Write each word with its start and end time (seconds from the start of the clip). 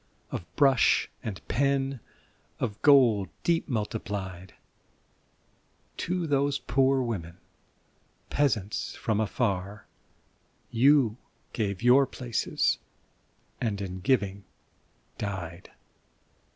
Of 0.31 0.43
brush 0.55 1.11
and 1.21 1.47
pen, 1.47 1.99
of 2.59 2.81
gold 2.81 3.29
deep 3.43 3.67
multiplied, 3.69 4.55
To 5.97 6.25
those 6.25 6.57
poor 6.57 7.03
women, 7.03 7.37
peasants 8.31 8.95
from 8.95 9.19
afar. 9.19 9.85
You 10.71 11.17
gave 11.53 11.83
your 11.83 12.07
places, 12.07 12.79
and 13.61 13.79
in 13.79 13.99
giving 13.99 14.43
died 15.19 15.69